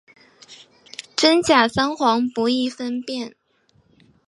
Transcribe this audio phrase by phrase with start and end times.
[1.15, 3.35] 真假桑黄不易分辨。